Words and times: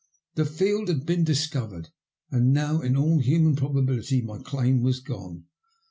The 0.33 0.45
field 0.45 0.87
had 0.87 1.05
been 1.05 1.25
dis 1.25 1.45
eaveredf 1.47 1.91
and 2.31 2.55
notr, 2.55 2.83
in 2.83 2.97
aU 2.97 3.19
human 3.19 3.55
probability, 3.55 4.23
my 4.23 4.39
claim 4.39 4.81
was 4.81 4.99
gone. 4.99 5.45